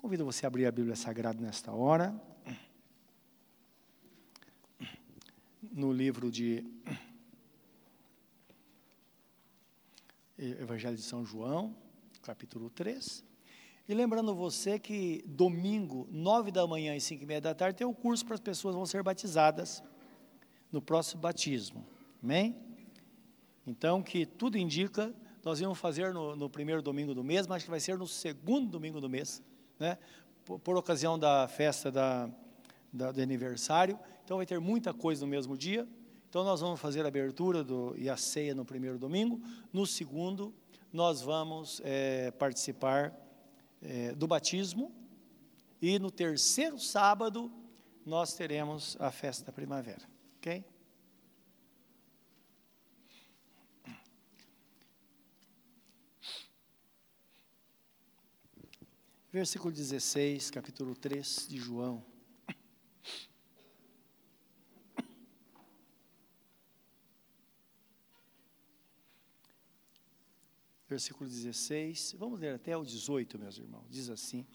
[0.00, 2.14] Convido você a abrir a Bíblia Sagrada nesta hora.
[5.60, 6.64] No livro de
[10.38, 11.76] Evangelho de São João,
[12.22, 13.24] capítulo 3.
[13.88, 17.86] E lembrando você que domingo, nove da manhã e cinco e meia da tarde, tem
[17.86, 19.82] o um curso para as pessoas vão ser batizadas
[20.70, 21.84] no próximo batismo.
[22.22, 22.56] Amém?
[23.66, 25.12] Então, que tudo indica,
[25.42, 28.70] nós íamos fazer no, no primeiro domingo do mês, mas que vai ser no segundo
[28.70, 29.42] domingo do mês
[29.78, 29.98] né?
[30.44, 32.30] por, por ocasião da festa da,
[32.92, 33.98] da, do aniversário.
[34.24, 35.86] Então vai ter muita coisa no mesmo dia.
[36.28, 39.40] Então nós vamos fazer a abertura do, e a ceia no primeiro domingo.
[39.72, 40.54] No segundo,
[40.92, 43.14] nós vamos é, participar
[43.82, 44.92] é, do batismo.
[45.80, 47.52] E no terceiro sábado,
[48.04, 50.02] nós teremos a festa da primavera.
[50.38, 50.64] Ok?
[59.30, 62.02] Versículo 16, capítulo 3 de João.
[70.88, 73.84] Versículo 16, vamos ler até o 18, meus irmãos.
[73.90, 74.46] Diz assim: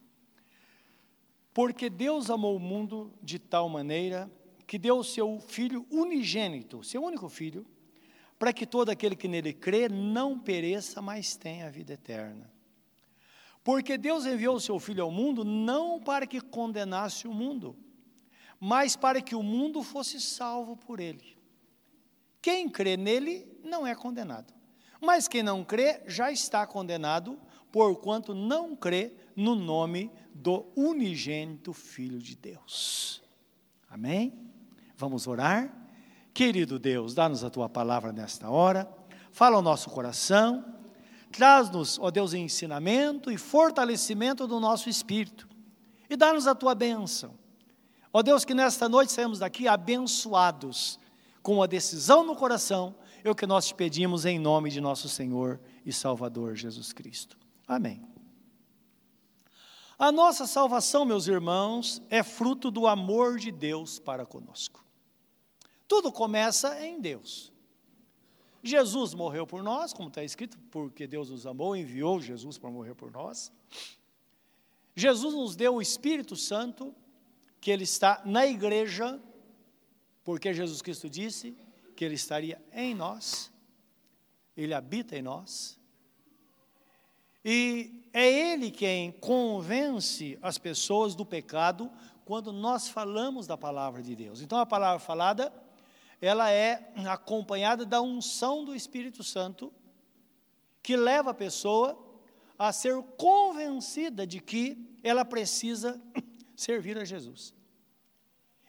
[1.54, 4.28] Porque Deus amou o mundo de tal maneira
[4.66, 7.64] que deu o seu Filho unigênito, seu único Filho,
[8.40, 12.53] para que todo aquele que nele crê não pereça, mas tenha a vida eterna.
[13.64, 17.76] Porque Deus enviou o seu Filho ao mundo não para que condenasse o mundo,
[18.60, 21.38] mas para que o mundo fosse salvo por ele.
[22.42, 24.54] Quem crê nele não é condenado,
[25.00, 27.40] mas quem não crê já está condenado,
[27.72, 33.24] porquanto não crê no nome do unigênito Filho de Deus.
[33.90, 34.34] Amém?
[34.98, 35.74] Vamos orar?
[36.34, 38.92] Querido Deus, dá-nos a tua palavra nesta hora,
[39.32, 40.83] fala ao nosso coração
[41.34, 45.50] Traz-nos, ó Deus, ensinamento e fortalecimento do nosso espírito.
[46.08, 47.34] E dá-nos a tua bênção.
[48.14, 51.00] Ó Deus, que nesta noite saímos daqui abençoados,
[51.42, 55.10] com a decisão no coração, é o que nós te pedimos em nome de nosso
[55.10, 57.36] Senhor e Salvador Jesus Cristo.
[57.68, 58.06] Amém.
[59.98, 64.86] A nossa salvação, meus irmãos, é fruto do amor de Deus para conosco.
[65.88, 67.53] Tudo começa em Deus.
[68.64, 72.96] Jesus morreu por nós, como está escrito, porque Deus nos amou, enviou Jesus para morrer
[72.96, 73.52] por nós.
[74.96, 76.96] Jesus nos deu o Espírito Santo,
[77.60, 79.20] que ele está na igreja,
[80.24, 81.58] porque Jesus Cristo disse
[81.96, 83.52] que ele estaria em nós,
[84.56, 85.78] ele habita em nós.
[87.44, 91.92] E é ele quem convence as pessoas do pecado
[92.24, 94.42] quando nós falamos da palavra de Deus.
[94.42, 95.52] Então a palavra falada
[96.26, 99.74] ela é acompanhada da unção do Espírito Santo,
[100.82, 102.02] que leva a pessoa
[102.58, 106.02] a ser convencida de que ela precisa
[106.56, 107.54] servir a Jesus.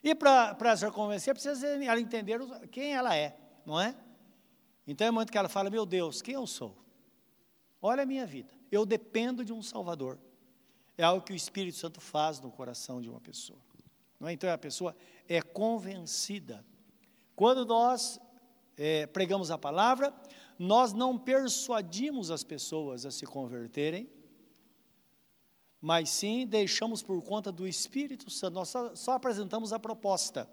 [0.02, 2.40] E para ser convencida, precisa ela entender
[2.72, 3.96] quem ela é, não é?
[4.84, 6.76] Então é muito que ela fala: Meu Deus, quem eu sou?
[7.80, 10.18] Olha a minha vida, eu dependo de um Salvador.
[10.98, 13.60] É algo que o Espírito Santo faz no coração de uma pessoa.
[14.18, 14.32] Não é?
[14.32, 14.96] Então a pessoa
[15.28, 16.64] é convencida
[17.36, 18.20] quando nós
[18.76, 20.14] é, pregamos a palavra,
[20.58, 24.08] nós não persuadimos as pessoas a se converterem,
[25.80, 30.48] mas sim deixamos por conta do Espírito Santo, nós só, só apresentamos a proposta.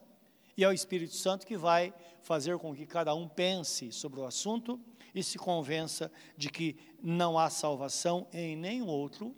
[0.57, 4.25] E é o Espírito Santo que vai fazer com que cada um pense sobre o
[4.25, 4.79] assunto
[5.15, 9.35] e se convença de que não há salvação em nenhum outro,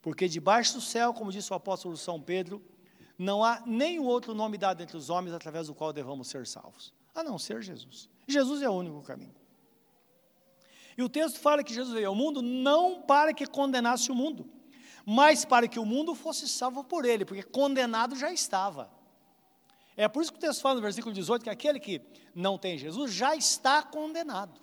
[0.00, 2.62] porque debaixo do céu, como disse o apóstolo São Pedro,
[3.22, 6.92] não há nenhum outro nome dado entre os homens através do qual devamos ser salvos,
[7.14, 8.08] a não ser Jesus.
[8.26, 9.34] Jesus é o único caminho.
[10.96, 14.50] E o texto fala que Jesus veio ao mundo não para que condenasse o mundo,
[15.06, 18.90] mas para que o mundo fosse salvo por ele, porque condenado já estava.
[19.96, 22.00] É por isso que o texto fala no versículo 18 que aquele que
[22.34, 24.60] não tem Jesus já está condenado.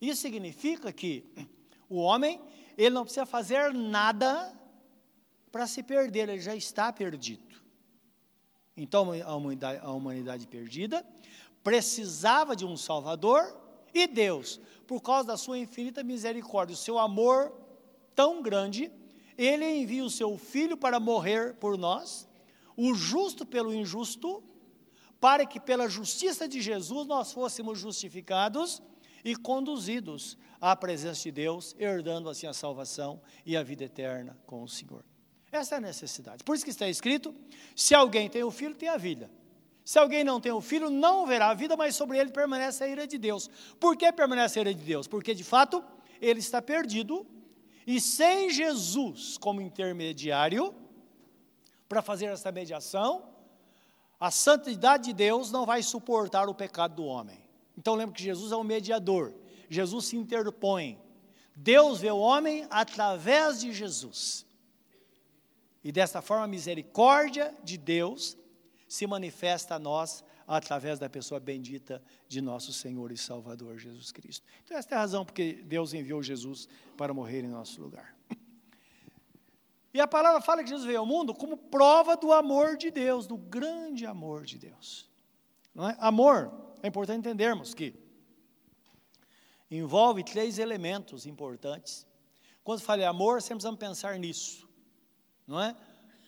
[0.00, 1.24] Isso significa que
[1.88, 2.40] o homem,
[2.76, 4.56] ele não precisa fazer nada
[5.50, 7.56] para se perder, ele já está perdido.
[8.76, 11.04] Então a humanidade, a humanidade perdida
[11.64, 13.44] precisava de um Salvador
[13.92, 17.52] e Deus, por causa da sua infinita misericórdia, o seu amor
[18.14, 18.90] tão grande,
[19.36, 22.28] ele envia o seu filho para morrer por nós,
[22.76, 24.42] o justo pelo injusto,
[25.20, 28.80] para que pela justiça de Jesus nós fôssemos justificados
[29.24, 34.62] e conduzidos à presença de Deus, herdando assim a salvação e a vida eterna com
[34.62, 35.04] o Senhor.
[35.50, 36.44] Essa é a necessidade.
[36.44, 37.34] Por isso que está escrito:
[37.74, 39.30] se alguém tem o filho, tem a vida.
[39.84, 42.88] Se alguém não tem o filho, não verá a vida, mas sobre ele permanece a
[42.88, 43.48] ira de Deus.
[43.80, 45.06] Por que permanece a ira de Deus?
[45.06, 45.82] Porque de fato
[46.20, 47.26] ele está perdido
[47.86, 50.74] E sem Jesus como intermediário,
[51.88, 53.30] para fazer essa mediação,
[54.20, 57.42] a santidade de Deus não vai suportar o pecado do homem.
[57.78, 59.32] Então lembre que Jesus é o mediador,
[59.70, 61.00] Jesus se interpõe.
[61.56, 64.44] Deus vê o homem através de Jesus.
[65.82, 68.36] E desta forma a misericórdia de Deus
[68.88, 74.46] se manifesta a nós através da pessoa bendita de nosso Senhor e Salvador Jesus Cristo.
[74.64, 76.66] Então, esta é a razão porque Deus enviou Jesus
[76.96, 78.16] para morrer em nosso lugar.
[79.92, 83.26] E a palavra fala que Jesus veio ao mundo como prova do amor de Deus,
[83.26, 85.08] do grande amor de Deus.
[85.76, 85.96] É?
[85.98, 86.52] Amor,
[86.82, 87.94] é importante entendermos que
[89.70, 92.06] envolve três elementos importantes.
[92.62, 94.67] Quando fala amor, sempre vamos pensar nisso,
[95.48, 95.74] não é?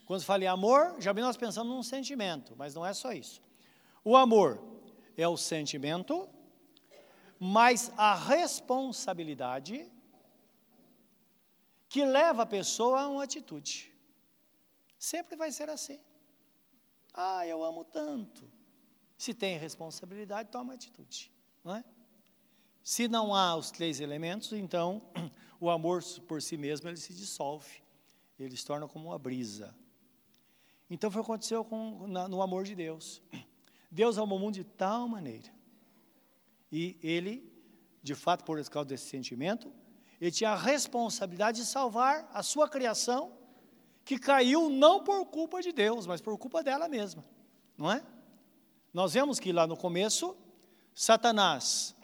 [0.07, 3.41] Quando em amor, já nós pensamos num sentimento, mas não é só isso.
[4.03, 4.61] O amor
[5.17, 6.29] é o sentimento,
[7.39, 9.89] mas a responsabilidade
[11.89, 13.93] que leva a pessoa a uma atitude.
[14.99, 16.01] Sempre vai ser assim.
[17.13, 18.51] Ah, eu amo tanto.
[19.17, 21.31] Se tem responsabilidade, toma atitude,
[21.63, 21.85] não é?
[22.83, 25.03] Se não há os três elementos, então
[25.61, 27.80] o amor por si mesmo ele se dissolve,
[28.45, 29.75] ele se torna como uma brisa.
[30.89, 33.23] Então foi o que aconteceu com, na, no amor de Deus.
[33.91, 35.53] Deus amou o mundo de tal maneira.
[36.71, 37.53] E ele,
[38.03, 39.73] de fato, por causa desse sentimento,
[40.21, 43.33] ele tinha a responsabilidade de salvar a sua criação,
[44.05, 47.25] que caiu não por culpa de Deus, mas por culpa dela mesma,
[47.77, 48.05] não é?
[48.93, 50.37] Nós vemos que lá no começo,
[50.95, 51.95] Satanás,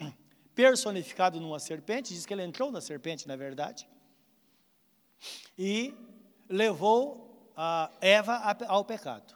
[0.55, 3.87] personificado numa serpente, diz que ele entrou na serpente, na verdade,
[5.57, 5.93] e
[6.49, 8.35] levou a Eva
[8.67, 9.35] ao pecado.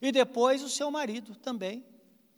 [0.00, 1.84] E depois o seu marido também.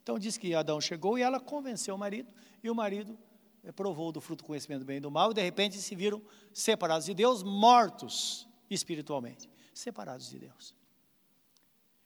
[0.02, 2.32] Então diz que Adão chegou e ela convenceu o marido,
[2.62, 3.18] e o marido
[3.62, 5.94] eh, provou do fruto do conhecimento do bem e do mal, e de repente se
[5.94, 10.74] viram separados de Deus, mortos espiritualmente, separados de Deus.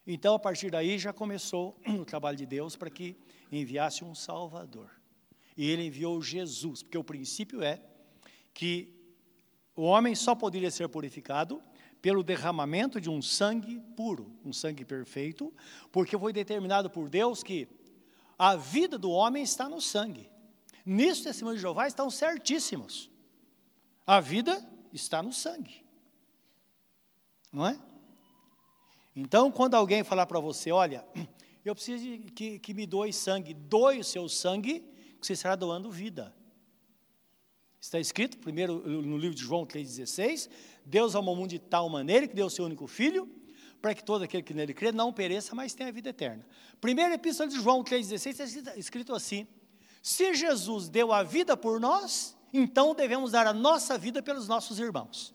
[0.07, 3.17] Então, a partir daí, já começou o trabalho de Deus para que
[3.51, 4.91] enviasse um Salvador.
[5.57, 7.81] E ele enviou Jesus, porque o princípio é
[8.53, 8.93] que
[9.77, 11.63] o homem só poderia ser purificado
[12.03, 15.55] pelo derramamento de um sangue puro, um sangue perfeito,
[15.93, 17.69] porque foi determinado por Deus que
[18.37, 20.29] a vida do homem está no sangue.
[20.85, 23.09] Nisso, testemunho de Jeová estão certíssimos.
[24.05, 25.85] A vida está no sangue.
[27.53, 27.79] Não é?
[29.15, 31.07] Então, quando alguém falar para você, olha,
[31.65, 34.81] eu preciso que, que me doe sangue, doe o seu sangue,
[35.21, 36.35] que você estará doando vida.
[37.83, 40.49] Está escrito, primeiro no livro de João 3,16,
[40.87, 43.29] Deus amou o mundo de tal maneira que deu o seu único filho,
[43.81, 46.47] para que todo aquele que nele crê não pereça, mas tenha vida eterna.
[46.81, 49.49] Primeira epístola de João 3,16 está escrito assim:
[50.01, 54.79] Se Jesus deu a vida por nós, então devemos dar a nossa vida pelos nossos
[54.79, 55.35] irmãos.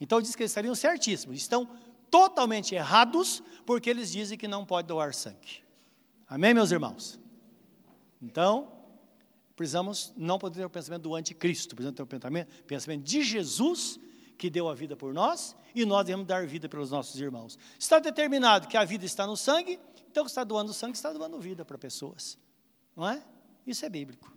[0.00, 1.68] Então diz que eles estariam certíssimos, estão
[2.08, 5.64] totalmente errados, porque eles dizem que não pode doar sangue.
[6.28, 7.18] Amém, meus irmãos?
[8.22, 8.79] Então,
[9.60, 14.00] precisamos não poder ter o pensamento do anticristo, precisamos ter o pensamento, pensamento de Jesus,
[14.38, 17.58] que deu a vida por nós, e nós devemos dar vida pelos nossos irmãos.
[17.78, 19.78] Está determinado que a vida está no sangue,
[20.10, 22.38] então está doando sangue, está doando vida para pessoas.
[22.96, 23.22] Não é?
[23.66, 24.34] Isso é bíblico.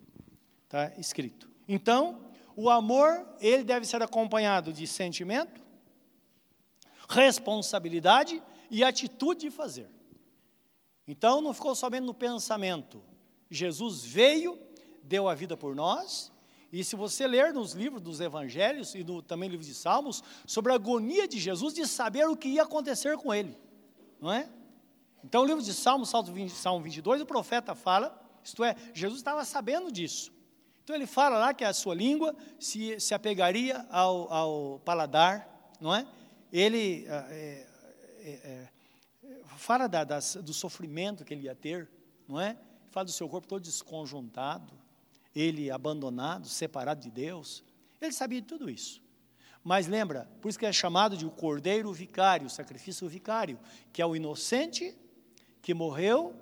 [0.65, 1.49] Está escrito.
[1.69, 5.61] Então, o amor, ele deve ser acompanhado de sentimento,
[7.07, 9.89] responsabilidade e atitude de fazer.
[11.07, 13.01] Então, não ficou somente no pensamento.
[13.49, 14.72] Jesus veio
[15.03, 16.31] deu a vida por nós.
[16.71, 20.71] E se você ler nos livros dos evangelhos e no, também livro de Salmos, sobre
[20.71, 23.55] a agonia de Jesus de saber o que ia acontecer com ele,
[24.19, 24.49] não é?
[25.23, 29.91] Então, o livro de Salmos, Salmo 22, o profeta fala, isto é, Jesus estava sabendo
[29.91, 30.33] disso.
[30.83, 35.47] Então, ele fala lá que a sua língua se, se apegaria ao, ao paladar,
[35.79, 36.05] não é?
[36.51, 37.67] Ele é,
[38.21, 38.69] é, é,
[39.57, 41.89] fala da, das, do sofrimento que ele ia ter,
[42.27, 42.57] não é?
[42.89, 44.73] Fala do seu corpo todo desconjuntado,
[45.35, 47.63] ele abandonado, separado de Deus.
[48.01, 49.01] Ele sabia de tudo isso.
[49.63, 53.57] Mas lembra, por isso que é chamado de o cordeiro vicário, o sacrifício vicário,
[53.93, 54.95] que é o inocente
[55.61, 56.35] que morreu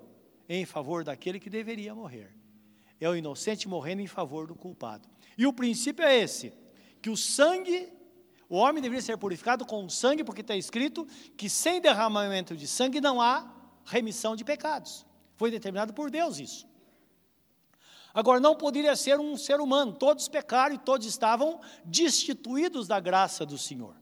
[0.50, 2.36] em favor daquele que deveria morrer.
[3.00, 5.08] É o inocente morrendo em favor do culpado.
[5.38, 6.52] E o princípio é esse:
[7.02, 7.92] que o sangue,
[8.50, 11.08] o homem deveria ser purificado com sangue, porque está escrito
[11.38, 13.52] que sem derramamento de sangue não há
[13.86, 15.06] remissão de pecados.
[15.36, 16.68] Foi determinado por Deus isso.
[18.14, 23.46] Agora, não poderia ser um ser humano, todos pecaram e todos estavam destituídos da graça
[23.46, 23.96] do Senhor.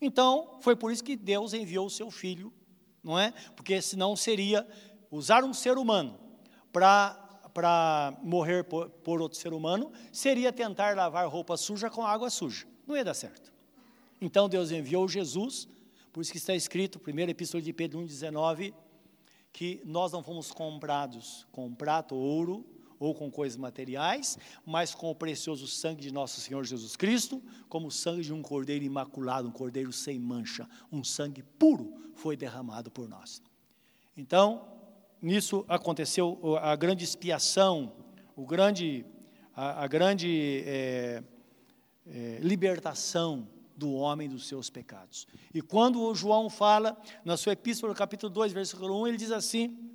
[0.00, 2.52] Então, foi por isso que Deus enviou o seu filho,
[3.02, 3.32] não é?
[3.54, 4.66] Porque senão seria
[5.10, 6.18] usar um ser humano
[6.72, 12.66] para morrer por, por outro ser humano seria tentar lavar roupa suja com água suja.
[12.86, 13.52] Não ia dar certo.
[14.20, 15.68] Então Deus enviou Jesus,
[16.12, 18.72] por isso que está escrito, primeira epístola de Pedro 1,19,
[19.52, 22.64] que nós não fomos comprados com prata ou ouro,
[23.00, 27.88] ou com coisas materiais, mas com o precioso sangue de nosso Senhor Jesus Cristo, como
[27.88, 32.90] o sangue de um cordeiro imaculado, um cordeiro sem mancha, um sangue puro foi derramado
[32.90, 33.42] por nós.
[34.14, 34.68] Então,
[35.20, 37.94] nisso aconteceu a grande expiação,
[38.36, 39.06] o grande,
[39.56, 41.22] a, a grande é,
[42.06, 45.26] é, libertação do homem dos seus pecados.
[45.54, 49.90] E quando o João fala, na sua epístola, capítulo 2, versículo 1, ele diz assim: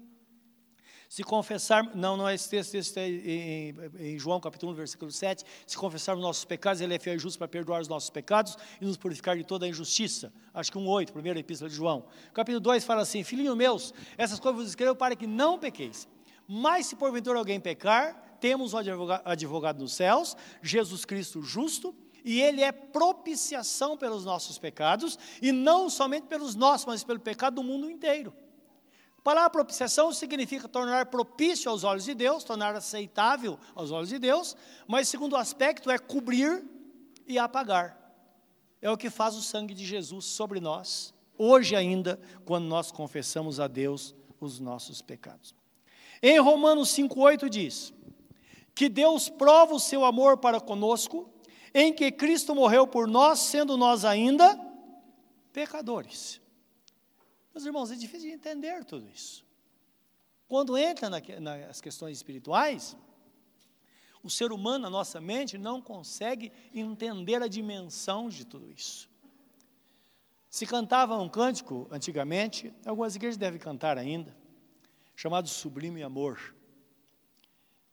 [1.16, 5.10] se confessar, não, não é esse texto, esse é em, em, João capítulo 1, versículo
[5.10, 8.58] 7, se confessarmos nossos pecados, ele é fiel e justo para perdoar os nossos pecados
[8.82, 10.34] e nos purificar de toda a injustiça.
[10.54, 12.06] Acho que um 8, primeira epístola de João.
[12.34, 16.06] Capítulo 2 fala assim, filhinhos meus, essas coisas vos escrevo para que não pequeis.
[16.46, 18.78] Mas se porventura alguém pecar, temos um
[19.24, 21.96] advogado nos céus, Jesus Cristo justo,
[22.26, 27.56] e ele é propiciação pelos nossos pecados, e não somente pelos nossos, mas pelo pecado
[27.56, 28.34] do mundo inteiro.
[29.26, 34.56] Palavra propiciação significa tornar propício aos olhos de Deus, tornar aceitável aos olhos de Deus,
[34.88, 36.64] mas segundo aspecto é cobrir
[37.26, 38.00] e apagar.
[38.80, 43.60] É o que faz o sangue de Jesus sobre nós, hoje ainda, quando nós confessamos
[43.60, 45.56] a Deus os nossos pecados.
[46.22, 47.92] Em Romanos 5,8 diz:
[48.76, 51.28] que Deus prova o seu amor para conosco,
[51.74, 54.56] em que Cristo morreu por nós, sendo nós ainda
[55.52, 56.45] pecadores.
[57.56, 59.46] Meus irmãos, é difícil de entender tudo isso.
[60.46, 62.98] Quando entra na, nas questões espirituais,
[64.22, 69.10] o ser humano, a nossa mente, não consegue entender a dimensão de tudo isso.
[70.50, 74.36] Se cantava um cântico antigamente, algumas igrejas devem cantar ainda,
[75.16, 76.54] chamado Sublime Amor.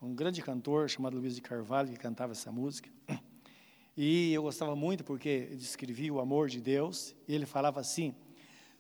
[0.00, 2.90] Um grande cantor chamado Luiz de Carvalho que cantava essa música.
[3.96, 8.12] E eu gostava muito porque descrevia o amor de Deus, e ele falava assim: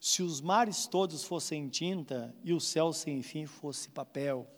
[0.04, 4.50] se os mares todos fossem tinta e o céu sem fim fosse papel,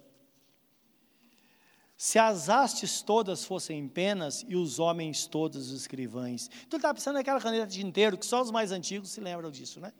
[1.99, 6.47] se as hastes todas fossem penas e os homens todos escrivães.
[6.47, 9.51] Então ele estava pensando naquela caneta de tinteiro, que só os mais antigos se lembram
[9.51, 9.93] disso, né?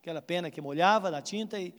[0.00, 1.74] Aquela pena que molhava na tinta e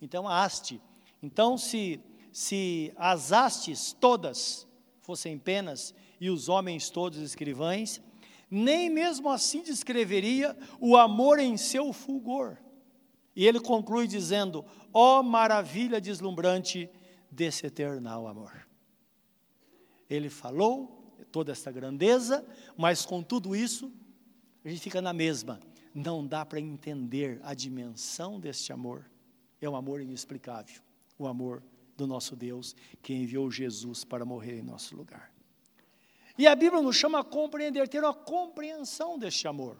[0.00, 0.80] então a haste.
[1.20, 4.68] Então se se as hastes todas
[5.00, 8.00] fossem penas e os homens todos escrivães,
[8.48, 12.56] nem mesmo assim descreveria o amor em seu fulgor.
[13.38, 16.90] E ele conclui dizendo: ó oh, maravilha deslumbrante
[17.30, 18.66] desse eternal amor.
[20.10, 22.44] Ele falou toda essa grandeza,
[22.76, 23.92] mas com tudo isso,
[24.64, 25.60] a gente fica na mesma.
[25.94, 29.08] Não dá para entender a dimensão deste amor.
[29.60, 30.82] É um amor inexplicável,
[31.16, 31.62] o amor
[31.96, 35.32] do nosso Deus que enviou Jesus para morrer em nosso lugar.
[36.36, 39.76] E a Bíblia nos chama a compreender, ter uma compreensão deste amor.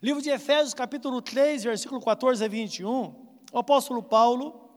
[0.00, 3.14] Livro de Efésios, capítulo 3, versículo 14 a 21,
[3.52, 4.70] o apóstolo Paulo,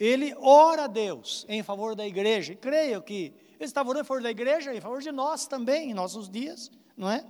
[0.00, 2.54] ele ora a Deus em favor da igreja.
[2.54, 5.90] E creio que ele estava orando em favor da igreja, em favor de nós também,
[5.90, 7.24] em nossos dias, não é?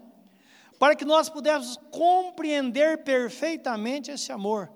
[0.79, 4.71] Para que nós pudéssemos compreender perfeitamente esse amor.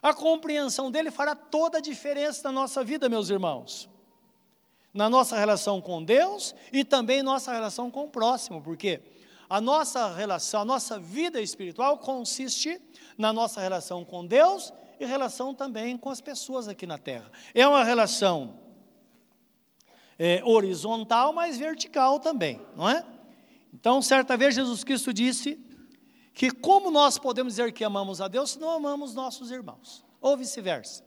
[0.00, 3.90] A compreensão dele fará toda a diferença na nossa vida, meus irmãos.
[4.94, 9.02] Na nossa relação com Deus e também nossa relação com o próximo, porque
[9.48, 12.80] a nossa relação, a nossa vida espiritual consiste
[13.16, 17.30] na nossa relação com Deus e relação também com as pessoas aqui na terra.
[17.54, 18.58] É uma relação
[20.18, 23.04] é, horizontal, mas vertical também, não é?
[23.72, 25.58] Então, certa vez Jesus Cristo disse
[26.34, 30.36] que como nós podemos dizer que amamos a Deus se não amamos nossos irmãos, ou
[30.36, 31.04] vice-versa.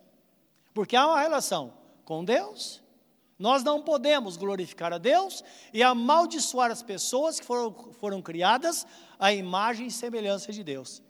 [0.73, 1.73] Porque há uma relação
[2.05, 2.81] com Deus
[3.41, 5.43] nós não podemos glorificar a Deus
[5.73, 8.85] e amaldiçoar as pessoas que foram, foram criadas
[9.17, 11.01] à imagem e semelhança de Deus.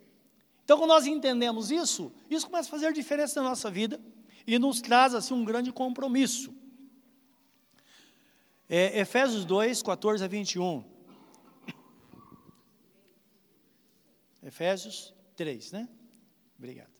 [0.64, 4.00] Então, quando nós entendemos isso, isso começa a fazer diferença na nossa vida
[4.46, 6.54] e nos traz assim um grande compromisso.
[8.66, 10.82] É, Efésios 2, 14 a 21.
[14.42, 15.88] Efésios 3, né?
[16.56, 16.91] Obrigado.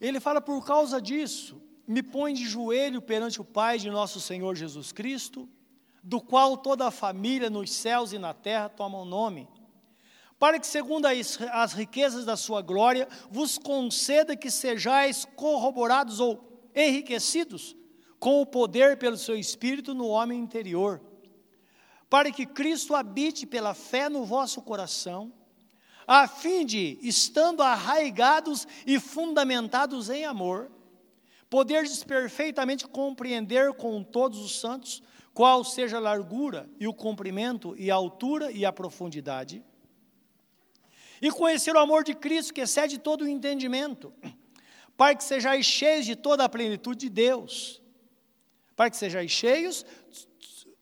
[0.00, 4.54] Ele fala: por causa disso, me põe de joelho perante o Pai de nosso Senhor
[4.54, 5.48] Jesus Cristo,
[6.02, 9.48] do qual toda a família nos céus e na terra toma o nome,
[10.38, 16.70] para que, segundo as, as riquezas da sua glória, vos conceda que sejais corroborados ou
[16.74, 17.76] enriquecidos
[18.18, 21.00] com o poder pelo seu Espírito no homem interior,
[22.08, 25.32] para que Cristo habite pela fé no vosso coração
[26.06, 30.70] a fim de, estando arraigados e fundamentados em amor,
[31.48, 35.02] poderes perfeitamente compreender com todos os santos
[35.34, 39.64] qual seja a largura e o comprimento e a altura e a profundidade,
[41.22, 44.12] e conhecer o amor de Cristo que excede todo o entendimento,
[44.96, 47.82] para que sejais cheios de toda a plenitude de Deus,
[48.74, 49.84] para que sejais cheios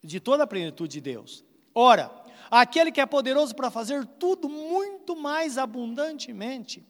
[0.03, 1.45] de toda a plenitude de Deus.
[1.75, 2.11] Ora,
[2.51, 6.87] aquele que é poderoso para fazer tudo muito mais abundantemente,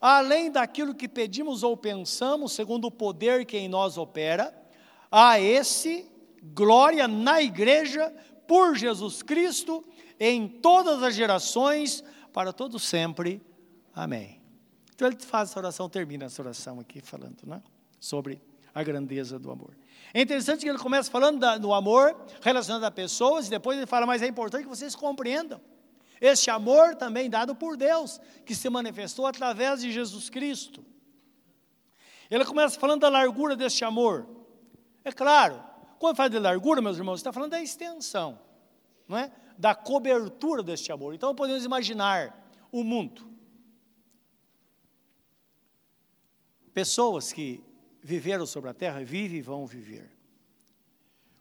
[0.00, 4.54] além daquilo que pedimos ou pensamos, segundo o poder que em nós opera,
[5.10, 6.10] a esse
[6.54, 8.12] glória na igreja
[8.46, 9.84] por Jesus Cristo
[10.18, 13.42] em todas as gerações, para todo sempre.
[13.94, 14.40] Amém.
[14.94, 17.62] Então ele faz essa oração, termina essa oração aqui falando, né,
[18.00, 18.40] sobre
[18.74, 19.76] a grandeza do amor.
[20.16, 23.86] É interessante que ele começa falando da, do amor relacionado a pessoas, e depois ele
[23.86, 25.60] fala, mas é importante que vocês compreendam.
[26.18, 30.82] Este amor também dado por Deus, que se manifestou através de Jesus Cristo.
[32.30, 34.26] Ele começa falando da largura deste amor.
[35.04, 35.62] É claro,
[35.98, 38.38] quando fala de largura, meus irmãos, está falando da extensão,
[39.06, 39.30] não é?
[39.58, 41.12] da cobertura deste amor.
[41.12, 43.28] Então podemos imaginar o mundo.
[46.72, 47.65] Pessoas que
[48.06, 50.08] viveram sobre a terra, vivem e vão viver.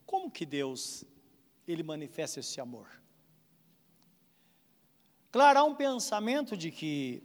[0.03, 1.05] Como que Deus,
[1.67, 2.89] Ele manifesta esse amor?
[5.31, 7.21] Claro, há um pensamento de que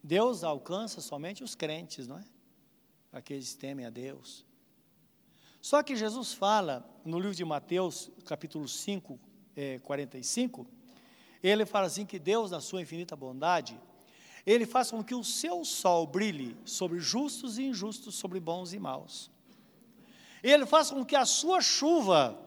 [0.00, 2.24] Deus alcança somente os crentes, não é?
[3.10, 4.46] Aqueles que temem a Deus.
[5.60, 9.18] Só que Jesus fala no livro de Mateus, capítulo 5,
[9.56, 10.64] é, 45,
[11.42, 13.76] ele fala assim que Deus, na sua infinita bondade,
[14.48, 18.78] ele faz com que o seu sol brilhe sobre justos e injustos, sobre bons e
[18.78, 19.30] maus.
[20.42, 22.38] Ele faz com que a sua chuva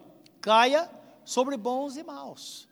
[0.41, 0.89] caia
[1.23, 2.67] sobre bons e maus.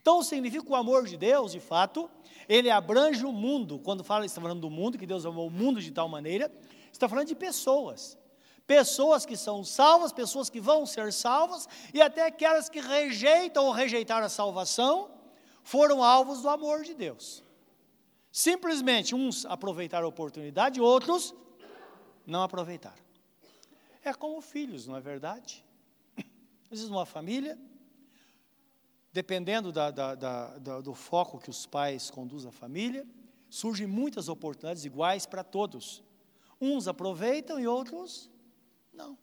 [0.00, 2.08] Então significa o amor de Deus, de fato,
[2.48, 3.80] ele abrange o mundo.
[3.80, 6.48] Quando fala, está falando do mundo, que Deus amou o mundo de tal maneira,
[6.92, 8.16] está falando de pessoas.
[8.68, 13.72] Pessoas que são salvas, pessoas que vão ser salvas, e até aquelas que rejeitam ou
[13.72, 15.10] rejeitaram a salvação,
[15.64, 17.42] foram alvos do amor de Deus.
[18.34, 21.32] Simplesmente uns aproveitaram a oportunidade, outros
[22.26, 23.00] não aproveitaram.
[24.02, 25.64] É como filhos, não é verdade?
[26.68, 27.56] Vezes, numa família,
[29.12, 33.06] dependendo da, da, da, do foco que os pais conduzem a família,
[33.48, 36.02] surgem muitas oportunidades iguais para todos.
[36.60, 38.28] Uns aproveitam e outros
[38.92, 39.16] não.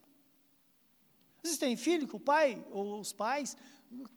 [1.44, 3.58] Existem filhos que o pai ou os pais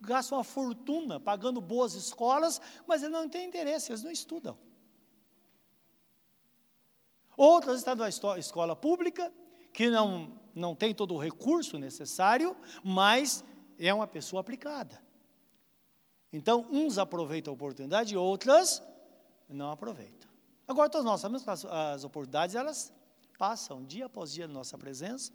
[0.01, 4.57] gastam uma fortuna pagando boas escolas, mas eles não têm interesse, eles não estudam.
[7.37, 9.33] Outras estão na escola pública,
[9.73, 13.45] que não, não tem todo o recurso necessário, mas
[13.79, 15.03] é uma pessoa aplicada.
[16.33, 18.83] Então, uns aproveitam a oportunidade outras
[19.49, 20.29] não aproveitam.
[20.67, 22.93] Agora, todos nós sabemos que as, as oportunidades, elas
[23.39, 25.33] passam dia após dia na nossa presença,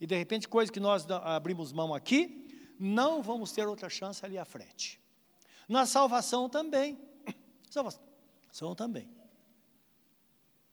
[0.00, 4.36] e de repente, coisas que nós abrimos mão aqui, não vamos ter outra chance ali
[4.36, 5.00] à frente.
[5.68, 6.98] Na salvação também.
[7.70, 9.08] Salvação também.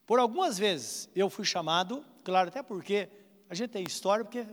[0.10, 3.08] Por algumas vezes eu fui chamado, claro, até porque
[3.48, 4.44] a gente tem história, porque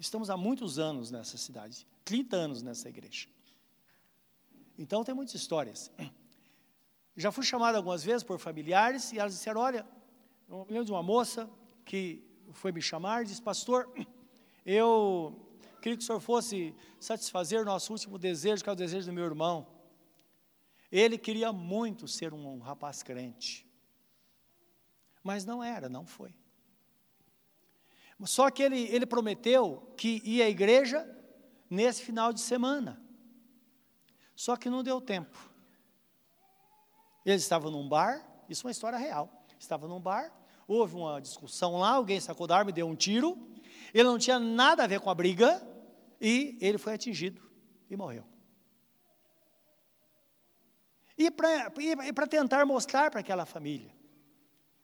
[0.00, 3.28] estamos há muitos anos nessa cidade, 30 anos nessa igreja.
[4.78, 5.92] Então tem muitas histórias.
[7.14, 9.86] Já fui chamado algumas vezes por familiares e elas disseram: Olha,
[10.48, 11.46] eu lembro de uma moça
[11.84, 13.86] que foi me chamar e disse: Pastor,
[14.64, 15.38] eu
[15.82, 19.26] queria que o senhor fosse satisfazer nosso último desejo, que é o desejo do meu
[19.26, 19.66] irmão.
[20.90, 23.70] Ele queria muito ser um rapaz crente.
[25.22, 26.34] Mas não era, não foi.
[28.24, 31.08] Só que ele, ele prometeu que ia à igreja
[31.68, 33.00] nesse final de semana.
[34.34, 35.50] Só que não deu tempo.
[37.24, 39.44] Ele estava num bar, isso é uma história real.
[39.58, 40.32] Estava num bar,
[40.66, 43.36] houve uma discussão lá, alguém sacou da arma e deu um tiro.
[43.94, 45.64] Ele não tinha nada a ver com a briga
[46.20, 47.42] e ele foi atingido
[47.88, 48.24] e morreu.
[51.16, 54.01] E para tentar mostrar para aquela família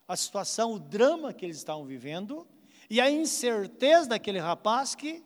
[0.08, 2.48] a situação, o drama que eles estavam vivendo
[2.88, 5.22] e a incerteza daquele rapaz que,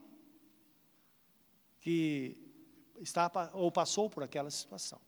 [1.81, 2.37] que
[3.01, 5.01] estava ou passou por aquela situação.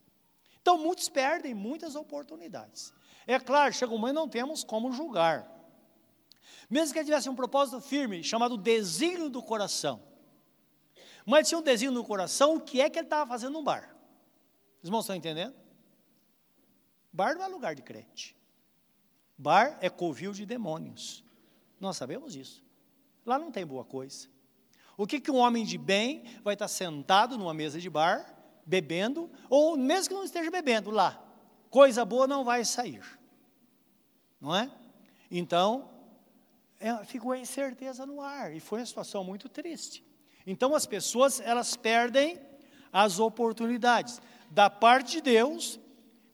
[0.62, 2.94] Então, muitos perdem muitas oportunidades.
[3.26, 5.50] É claro, chega um momento não temos como julgar.
[6.70, 10.00] Mesmo que ele tivesse um propósito firme, chamado desígnio do coração.
[11.26, 13.94] Mas tinha um desígnio no coração, o que é que ele estava fazendo no bar?
[14.80, 15.54] Os irmãos estão entendendo?
[17.12, 18.37] Bar não é lugar de crente.
[19.37, 21.25] Bar é covil de demônios.
[21.81, 22.64] Nós sabemos disso.
[23.27, 24.29] Lá não tem boa coisa.
[24.97, 29.31] O que, que um homem de bem vai estar sentado numa mesa de bar, bebendo,
[29.51, 31.23] ou mesmo que não esteja bebendo lá,
[31.68, 33.03] coisa boa não vai sair.
[34.40, 34.70] Não é?
[35.31, 35.90] Então,
[36.79, 40.05] é, ficou a incerteza no ar e foi uma situação muito triste.
[40.47, 42.38] Então as pessoas elas perdem
[42.92, 44.20] as oportunidades
[44.51, 45.81] da parte de Deus.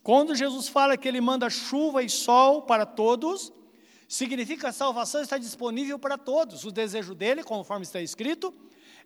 [0.03, 3.53] Quando Jesus fala que ele manda chuva e sol para todos,
[4.09, 6.65] significa que a salvação está disponível para todos.
[6.65, 8.55] O desejo dele, conforme está escrito,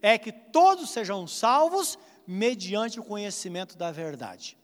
[0.01, 4.57] é que todos sejam salvos mediante o conhecimento da verdade.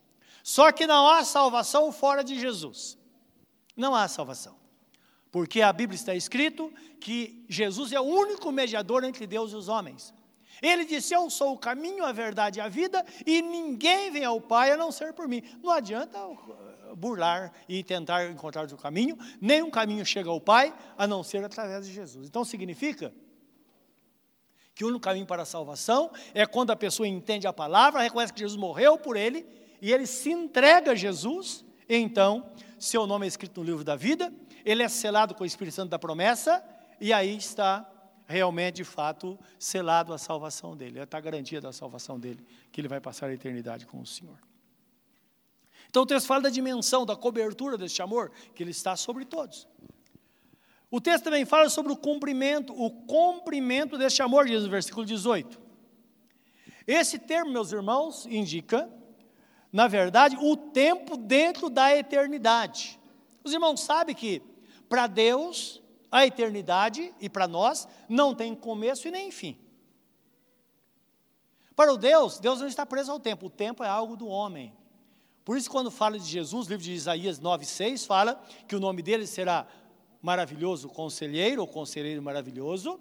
[0.43, 2.97] Só que não há salvação fora de Jesus.
[3.77, 4.57] Não há salvação.
[5.31, 9.69] Porque a Bíblia está escrito que Jesus é o único mediador entre Deus e os
[9.69, 10.13] homens.
[10.63, 14.41] Ele disse: Eu sou o caminho, a verdade e a vida, e ninguém vem ao
[14.41, 15.43] Pai a não ser por mim.
[15.63, 16.19] Não adianta
[16.95, 21.87] burlar e tentar encontrar o caminho, nenhum caminho chega ao Pai a não ser através
[21.87, 22.29] de Jesus.
[22.29, 23.13] Então significa
[24.75, 28.33] que o único caminho para a salvação é quando a pessoa entende a palavra, reconhece
[28.33, 29.47] que Jesus morreu por ele
[29.81, 34.33] e ele se entrega a Jesus, então seu nome é escrito no livro da vida,
[34.65, 36.65] ele é selado com o Espírito Santo da promessa
[37.01, 37.90] e aí está
[38.31, 43.01] realmente, de fato, selado a salvação dele, está garantia da salvação dele, que ele vai
[43.01, 44.39] passar a eternidade com o Senhor.
[45.89, 49.67] Então o texto fala da dimensão, da cobertura deste amor, que ele está sobre todos.
[50.89, 55.61] O texto também fala sobre o cumprimento, o cumprimento deste amor, diz no versículo 18.
[56.87, 58.89] Esse termo, meus irmãos, indica,
[59.73, 62.99] na verdade, o tempo dentro da eternidade.
[63.43, 64.41] Os irmãos sabem que,
[64.89, 65.80] para Deus,
[66.11, 69.57] a eternidade, e para nós, não tem começo e nem fim.
[71.77, 74.73] Para o Deus, Deus não está preso ao tempo, o tempo é algo do homem.
[75.45, 79.03] Por isso, quando fala de Jesus, o livro de Isaías 9,6 fala que o nome
[79.03, 79.67] dele será
[80.21, 83.01] maravilhoso conselheiro, ou conselheiro maravilhoso,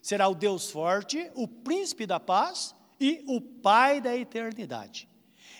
[0.00, 5.08] será o Deus forte, o príncipe da paz e o Pai da eternidade.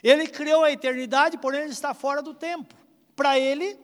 [0.03, 2.75] Ele criou a eternidade, porém ele está fora do tempo.
[3.15, 3.79] Para ele,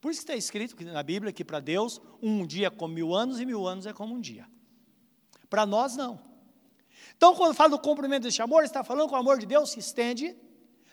[0.00, 3.38] por isso está escrito na Bíblia que para Deus um dia é como mil anos
[3.38, 4.46] e mil anos é como um dia.
[5.48, 6.20] Para nós, não.
[7.16, 9.78] Então, quando fala do cumprimento deste amor, está falando que o amor de Deus se
[9.78, 10.34] estende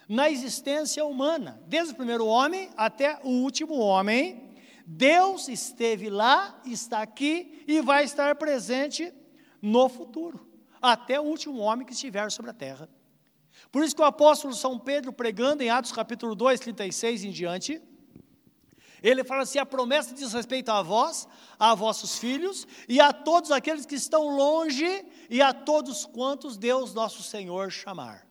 [0.10, 4.52] na existência humana, desde o primeiro homem até o último homem.
[4.86, 9.14] Deus esteve lá, está aqui e vai estar presente
[9.62, 10.46] no futuro,
[10.82, 12.90] até o último homem que estiver sobre a terra.
[13.72, 17.82] Por isso que o apóstolo São Pedro, pregando em Atos capítulo 2, 36 em diante,
[19.02, 21.28] ele fala assim: a promessa diz respeito a vós,
[21.60, 26.94] a vossos filhos e a todos aqueles que estão longe e a todos quantos Deus
[26.94, 28.28] nosso Senhor chamar.